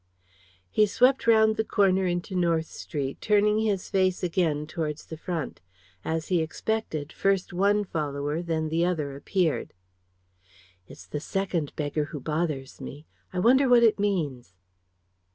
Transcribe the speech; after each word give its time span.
He 0.71 0.87
swept 0.87 1.27
round 1.27 1.57
the 1.57 1.63
corner 1.63 2.07
into 2.07 2.35
North 2.35 2.65
Street, 2.65 3.21
turning 3.21 3.59
his 3.59 3.87
face 3.87 4.23
again 4.23 4.65
towards 4.65 5.05
the 5.05 5.15
front. 5.15 5.61
As 6.03 6.29
he 6.29 6.41
expected, 6.41 7.13
first 7.13 7.53
one 7.53 7.83
follower, 7.83 8.41
then 8.41 8.69
the 8.69 8.83
other, 8.83 9.15
appeared. 9.15 9.73
"It's 10.87 11.05
the 11.05 11.19
second 11.19 11.75
beggar 11.75 12.05
who 12.05 12.19
bothers 12.19 12.81
me. 12.81 13.05
I 13.31 13.37
wonder 13.37 13.69
what 13.69 13.83
it 13.83 13.99
means?" 13.99 14.55